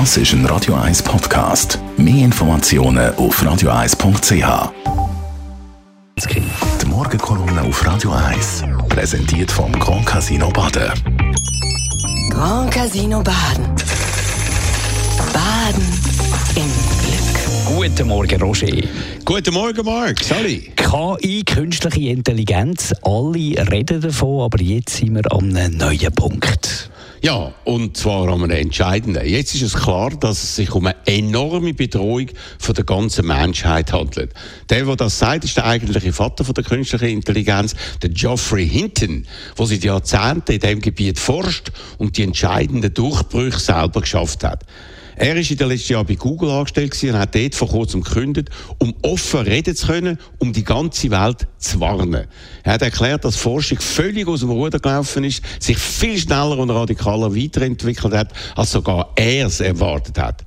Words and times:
Das 0.00 0.16
ist 0.16 0.32
ein 0.32 0.44
Radio 0.46 0.74
1 0.74 1.04
Podcast. 1.04 1.78
Mehr 1.96 2.24
Informationen 2.24 3.14
auf 3.14 3.40
radio1.ch. 3.40 4.72
Die 6.82 6.86
Morgenkolumne 6.86 7.62
auf 7.62 7.86
Radio 7.86 8.10
1 8.10 8.64
präsentiert 8.88 9.52
vom 9.52 9.70
Grand 9.78 10.04
Casino 10.04 10.50
Baden. 10.50 10.90
Grand 12.28 12.72
Casino 12.72 13.22
Baden. 13.22 13.66
Baden 15.32 15.86
im 16.56 16.72
Glück. 17.04 17.76
Guten 17.78 18.08
Morgen, 18.08 18.42
Roger. 18.42 18.76
Guten 19.24 19.54
Morgen, 19.54 19.86
Mark. 19.86 20.24
Sorry. 20.24 20.72
KI, 20.74 21.44
künstliche 21.44 22.08
Intelligenz, 22.08 22.92
alle 23.02 23.70
reden 23.70 24.00
davon, 24.00 24.42
aber 24.42 24.60
jetzt 24.60 24.96
sind 24.96 25.14
wir 25.14 25.32
an 25.32 25.56
einem 25.56 25.76
neuen 25.76 26.12
Punkt. 26.16 26.90
Ja, 27.22 27.54
und 27.64 27.96
zwar 27.96 28.28
an 28.28 28.42
einem 28.42 28.50
entscheidenden. 28.50 29.26
Jetzt 29.26 29.54
ist 29.54 29.62
es 29.62 29.74
klar, 29.74 30.10
dass 30.10 30.42
es 30.42 30.56
sich 30.56 30.70
um 30.72 30.86
eine 30.86 30.96
enorme 31.06 31.72
Bedrohung 31.72 32.28
von 32.58 32.74
der 32.74 32.84
ganzen 32.84 33.26
Menschheit 33.26 33.92
handelt. 33.92 34.32
Der, 34.68 34.84
der 34.84 34.96
das 34.96 35.18
sagt, 35.18 35.44
ist 35.44 35.56
der 35.56 35.64
eigentliche 35.64 36.12
Vater 36.12 36.44
von 36.44 36.54
der 36.54 36.64
künstlichen 36.64 37.08
Intelligenz, 37.08 37.74
der 38.02 38.10
Geoffrey 38.10 38.68
Hinton, 38.68 39.26
der 39.58 39.66
seit 39.66 39.84
Jahrzehnten 39.84 40.52
in 40.52 40.60
diesem 40.60 40.80
Gebiet 40.80 41.18
forscht 41.18 41.72
und 41.98 42.16
die 42.18 42.24
entscheidenden 42.24 42.92
Durchbrüche 42.92 43.58
selber 43.58 44.02
geschafft 44.02 44.44
hat. 44.44 44.64
Er 45.16 45.36
ist 45.36 45.50
in 45.50 45.56
den 45.56 45.68
letzten 45.68 45.92
Jahren 45.92 46.06
bei 46.06 46.14
Google 46.14 46.50
angestellt 46.50 47.00
und 47.02 47.18
hat 47.18 47.34
dort 47.34 47.54
vor 47.54 47.68
kurzem 47.68 48.02
gekündigt, 48.02 48.50
um 48.78 48.94
offen 49.02 49.40
reden 49.40 49.76
zu 49.76 49.86
können, 49.86 50.18
um 50.38 50.52
die 50.52 50.64
ganze 50.64 51.10
Welt 51.10 51.46
zu 51.58 51.80
warnen. 51.80 52.26
Er 52.62 52.72
hat 52.72 52.82
erklärt, 52.82 53.24
dass 53.24 53.36
Forschung 53.36 53.78
völlig 53.78 54.26
aus 54.26 54.40
dem 54.40 54.50
Ruder 54.50 54.78
gelaufen 54.78 55.24
ist, 55.24 55.42
sich 55.60 55.78
viel 55.78 56.18
schneller 56.18 56.58
und 56.58 56.70
radikaler 56.70 57.34
weiterentwickelt 57.34 58.14
hat, 58.14 58.32
als 58.56 58.72
sogar 58.72 59.12
er 59.16 59.46
es 59.46 59.60
erwartet 59.60 60.18
hat. 60.18 60.44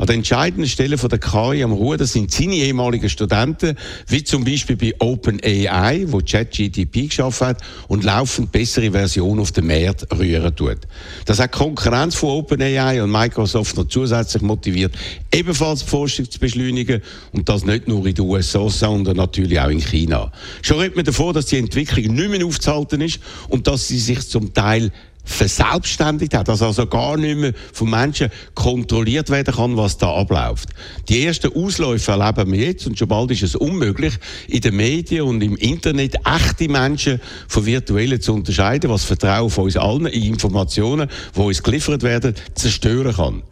An 0.00 0.06
der 0.06 0.16
entscheidenden 0.16 0.66
Stelle 0.66 0.96
von 0.96 1.10
der 1.10 1.18
KI 1.18 1.62
am 1.62 1.72
Ruder 1.72 2.06
sind 2.06 2.32
seine 2.32 2.54
ehemaligen 2.54 3.10
Studenten, 3.10 3.76
wie 4.08 4.24
zum 4.24 4.44
Beispiel 4.44 4.74
bei 4.74 4.94
OpenAI, 4.98 6.06
wo 6.06 6.20
ChatGTP 6.20 7.08
geschaffen 7.08 7.48
hat 7.48 7.58
und 7.86 8.02
laufend 8.02 8.50
bessere 8.50 8.92
Versionen 8.92 9.40
auf 9.40 9.52
den 9.52 9.66
Markt 9.66 10.06
rühren 10.18 10.56
tut. 10.56 10.78
Das 11.26 11.38
hat 11.38 11.52
Konkurrenz 11.52 12.14
von 12.14 12.30
OpenAI 12.30 13.02
und 13.02 13.10
Microsoft 13.10 13.76
noch 13.76 13.88
zusätzlich 13.88 14.42
motiviert, 14.42 14.94
ebenfalls 15.34 15.80
die 15.80 15.90
Forschung 15.90 16.30
zu 16.30 16.40
beschleunigen 16.40 17.02
und 17.32 17.46
das 17.50 17.66
nicht 17.66 17.86
nur 17.86 18.06
in 18.06 18.14
den 18.14 18.24
USA, 18.24 18.70
sondern 18.70 19.18
natürlich 19.18 19.60
auch 19.60 19.68
in 19.68 19.80
China. 19.80 20.32
Schon 20.62 20.78
redet 20.78 20.96
man 20.96 21.04
davon, 21.04 21.34
dass 21.34 21.44
die 21.44 21.58
Entwicklung 21.58 22.14
nicht 22.14 22.30
mehr 22.30 22.46
aufzuhalten 22.46 23.02
ist 23.02 23.20
und 23.50 23.66
dass 23.66 23.88
sie 23.88 23.98
sich 23.98 24.26
zum 24.26 24.54
Teil 24.54 24.92
verselbstständigt 25.30 26.34
hat, 26.34 26.48
dass 26.48 26.60
also 26.60 26.86
gar 26.86 27.16
nicht 27.16 27.38
mehr 27.38 27.52
von 27.72 27.88
Menschen 27.88 28.30
kontrolliert 28.54 29.30
werden 29.30 29.54
kann, 29.54 29.76
was 29.76 29.96
da 29.96 30.14
abläuft. 30.14 30.70
Die 31.08 31.24
ersten 31.24 31.54
Ausläufe 31.54 32.12
erleben 32.12 32.52
wir 32.52 32.66
jetzt 32.66 32.86
und 32.86 32.98
schon 32.98 33.08
bald 33.08 33.30
ist 33.30 33.42
es 33.42 33.54
unmöglich, 33.54 34.14
in 34.48 34.60
den 34.60 34.76
Medien 34.76 35.22
und 35.22 35.42
im 35.42 35.56
Internet 35.56 36.16
echte 36.26 36.68
Menschen 36.68 37.20
von 37.48 37.64
virtuellen 37.64 38.20
zu 38.20 38.34
unterscheiden, 38.34 38.90
was 38.90 39.04
Vertrauen 39.04 39.50
von 39.50 39.64
uns 39.64 39.76
allen 39.76 40.06
in 40.06 40.24
Informationen, 40.24 41.08
die 41.34 41.40
uns 41.40 41.62
geliefert 41.62 42.02
werden, 42.02 42.34
zerstören 42.54 43.14
kann. 43.14 43.42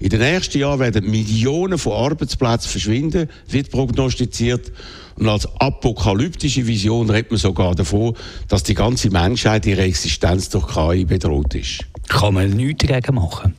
In 0.00 0.08
den 0.08 0.20
nächsten 0.20 0.58
Jahren 0.58 0.80
werden 0.80 1.10
Millionen 1.10 1.78
von 1.78 1.92
Arbeitsplätzen 1.92 2.70
verschwinden, 2.70 3.28
wird 3.48 3.70
prognostiziert. 3.70 4.72
Und 5.16 5.28
als 5.28 5.46
apokalyptische 5.60 6.66
Vision 6.66 7.10
redet 7.10 7.30
man 7.30 7.38
sogar 7.38 7.74
davon, 7.74 8.16
dass 8.48 8.62
die 8.62 8.74
ganze 8.74 9.10
Menschheit 9.10 9.66
ihre 9.66 9.82
Existenz 9.82 10.48
durch 10.48 10.66
KI 10.68 11.04
bedroht 11.04 11.54
ist. 11.54 11.84
Kann 12.08 12.32
man 12.32 12.50
nichts 12.50 12.86
dagegen 12.86 13.16
machen? 13.16 13.54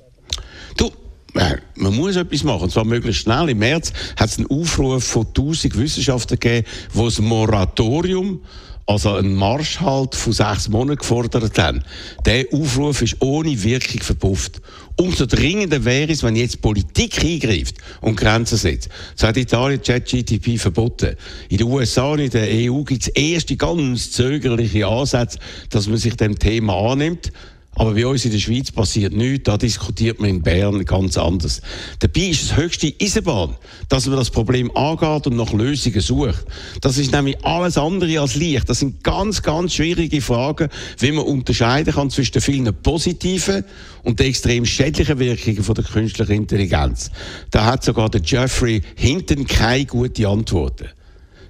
Du, 0.78 0.88
äh, 1.36 1.58
man 1.76 1.96
muss 1.96 2.16
etwas 2.16 2.44
machen, 2.44 2.64
und 2.64 2.72
zwar 2.72 2.86
möglichst 2.86 3.22
schnell. 3.22 3.50
Im 3.50 3.60
März 3.60 3.94
hat 4.18 4.30
es 4.30 4.40
einen 4.40 4.48
Aufruf 4.50 5.04
von 5.04 5.28
1000 5.28 5.78
Wissenschaftlern 5.78 6.40
gegeben, 6.40 6.68
wo 6.92 7.06
das 7.06 7.20
Moratorium 7.20 8.42
also 8.86 9.14
einen 9.14 9.36
Marschhalt 9.36 10.16
von 10.16 10.34
sechs 10.34 10.70
Monaten 10.70 10.98
gefordert 10.98 11.58
haben. 11.58 11.84
Der 12.26 12.46
Aufruf 12.52 13.02
ist 13.02 13.22
ohne 13.22 13.64
Wirkung 13.64 14.02
verpufft. 14.02 14.62
Umso 14.98 15.26
dringender 15.26 15.86
wäre 15.86 16.12
es, 16.12 16.24
wenn 16.24 16.36
jetzt 16.36 16.62
Politik 16.62 17.24
eingreift 17.24 17.76
und 18.02 18.18
Grenzen 18.18 18.58
setzt. 18.58 18.90
So 19.16 19.28
hat 19.28 19.38
Italien 19.38 19.82
ChatGTP 19.82 20.60
verboten. 20.60 21.16
In 21.50 21.58
den 21.58 21.68
USA 21.68 22.12
und 22.12 22.20
in 22.20 22.30
der 22.30 22.48
EU 22.50 22.84
gibt 22.84 23.04
es 23.04 23.08
erste 23.10 23.56
ganz 23.56 24.12
zögerliche 24.12 24.88
Ansätze, 24.88 25.40
dass 25.70 25.88
man 25.88 25.98
sich 25.98 26.16
dem 26.16 26.38
Thema 26.38 26.92
annimmt. 26.92 27.32
Aber 27.76 27.94
bei 27.94 28.06
uns 28.06 28.26
in 28.26 28.32
der 28.32 28.40
Schweiz 28.40 28.70
passiert 28.70 29.14
nichts, 29.14 29.46
da 29.46 29.58
diskutiert 29.58 30.20
man 30.20 30.30
in 30.30 30.42
Bern 30.42 30.84
ganz 30.84 31.18
anders. 31.18 31.62
Dabei 32.00 32.28
ist 32.28 32.44
das 32.44 32.58
höchste 32.58 32.94
Eisenbahn, 33.02 33.56
dass 33.88 34.08
man 34.08 34.18
das 34.18 34.30
Problem 34.30 34.76
angeht 34.76 35.26
und 35.28 35.38
nach 35.38 35.54
Lösungen 35.54 36.02
sucht. 36.02 36.46
Das 36.82 36.98
ist 36.98 37.14
nämlich 37.14 37.44
alles 37.46 37.78
andere 37.78 38.20
als 38.20 38.36
leicht. 38.36 38.70
Das 38.70 38.80
sind 38.80 39.04
ganz, 39.06 39.42
ganz 39.42 39.74
schwierige 39.74 40.20
Fragen, 40.22 40.68
wie 41.00 41.14
man 41.14 41.26
unterscheiden 41.26 41.94
kann 41.94 42.10
zwischen 42.10 42.34
den 42.34 42.42
vielen 42.42 42.76
positiven 42.84 43.64
und 44.04 44.20
den 44.20 44.28
extrem 44.28 44.66
schädlichen 44.66 45.18
Wirkungen 45.20 45.64
von 45.64 45.76
der 45.76 45.86
künstlichen 45.86 46.34
Intelligenz. 46.34 47.10
Da 47.52 47.66
hat 47.66 47.86
sogar 47.86 48.10
der 48.10 48.22
Jeffrey 48.22 48.82
Hinton 48.96 49.48
keine 49.48 49.86
gute 49.86 50.28
Antworten. 50.28 50.90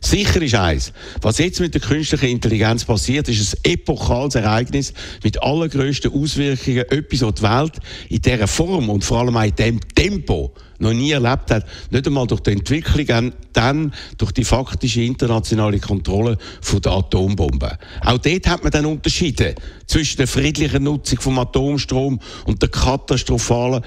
Sicher 0.04 0.42
ist 0.42 0.56
eins, 0.56 0.94
was 1.22 1.38
jetzt 1.38 1.60
mit 1.60 1.76
der 1.76 1.82
künstlichen 1.82 2.30
Intelligenz 2.30 2.84
passiert, 2.84 3.30
ist 3.30 3.56
ein 3.56 3.72
epochales 3.74 4.34
Ereignis 4.34 4.94
mit 5.24 5.42
allergrößten 5.42 6.12
Auswirkungen, 6.12 6.86
etwas, 6.90 7.22
was 7.22 7.36
die 7.36 7.44
Welt 7.44 7.74
in 8.10 8.22
dieser 8.22 8.48
Form 8.48 8.90
und 8.90 9.04
vor 9.04 9.20
allem 9.20 9.38
auch 9.38 9.44
in 9.44 9.56
diesem 9.56 9.80
Tempo 9.94 10.54
noch 10.82 10.94
nie 10.94 11.12
erlebt 11.12 11.52
hat. 11.52 11.66
Nicht 11.90 12.08
einmal 12.08 12.28
durch 12.28 12.42
die 12.42 12.52
Entwicklung, 12.52 13.34
dann 13.54 13.94
durch 14.18 14.32
die 14.32 14.44
faktische 14.44 15.02
internationale 15.02 15.80
Kontrolle 15.80 16.38
der 16.84 16.92
Atombombe. 16.92 17.78
Auch 18.04 18.18
dort 18.18 18.48
hat 18.48 18.64
man 18.64 18.72
dann 18.72 18.86
unterschieden 18.86 19.56
zwischen 19.86 20.18
der 20.18 20.28
friedlichen 20.28 20.84
Nutzung 20.84 21.20
vom 21.20 21.40
Atomstrom 21.40 22.20
und 22.46 22.62
der 22.62 22.70
katastrophalen 22.70 23.84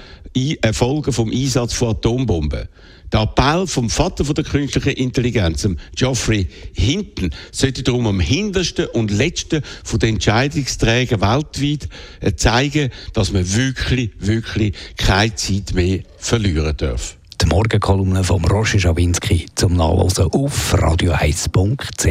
Folgen 0.72 1.12
vom 1.12 1.30
Einsatz 1.30 1.74
von 1.74 1.90
Atombomben. 1.90 2.68
Der 3.14 3.20
Appell 3.20 3.68
vom 3.68 3.90
Vater 3.90 4.24
von 4.24 4.34
der 4.34 4.42
künstlichen 4.42 4.90
Intelligenz, 4.90 5.68
Geoffrey 5.94 6.48
Hinton, 6.72 7.30
sollte 7.52 7.84
darum 7.84 8.08
am 8.08 8.18
hintersten 8.18 8.86
und 8.86 9.12
letzten 9.12 9.62
von 9.84 10.00
den 10.00 10.14
Entscheidungsträgern 10.14 11.20
weltweit 11.20 11.88
äh, 12.20 12.34
zeigen, 12.34 12.90
dass 13.12 13.32
man 13.32 13.54
wirklich, 13.54 14.10
wirklich 14.18 14.74
keine 14.96 15.32
Zeit 15.36 15.74
mehr 15.74 16.00
verlieren 16.18 16.76
darf. 16.84 17.16
Die 17.40 17.46
Morgenkolumne 17.46 18.22
von 18.22 18.44
Roger 18.44 18.78
Schawinski 18.78 19.46
zum 19.54 19.76
Nachlesen 19.76 20.30
auf 20.30 20.74
radio1.ch. 20.74 22.06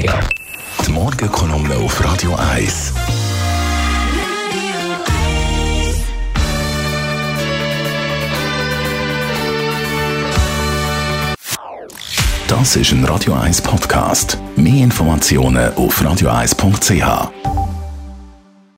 Die 0.86 0.92
Morgenkolumne 0.92 1.76
auf 1.78 2.04
Radio 2.04 2.36
1. 2.36 2.94
Das 12.48 12.76
ist 12.76 12.92
ein 12.92 13.04
Radio 13.06 13.34
1 13.34 13.62
Podcast. 13.62 14.38
Mehr 14.56 14.84
Informationen 14.84 15.74
auf 15.76 16.02
radio1.ch. 16.02 17.53